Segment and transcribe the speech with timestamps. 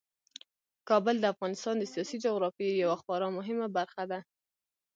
[0.89, 4.19] کابل د افغانستان د سیاسي جغرافیې یوه خورا مهمه برخه ده.